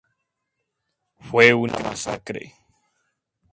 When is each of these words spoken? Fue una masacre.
Fue 1.19 1.53
una 1.53 1.77
masacre. 1.77 2.55